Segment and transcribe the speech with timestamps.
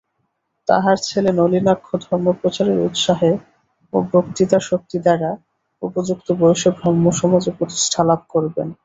[0.67, 3.31] তাঁহার ছেলে নলিনাক্ষ ধর্মপ্রচারের উৎসাহে
[3.93, 5.31] ও বক্তৃতাশক্তিদ্বারা
[5.81, 8.69] উপযুক্ত বয়সে ব্রাহ্মসমাজে প্রতিষ্ঠালাভ করেন।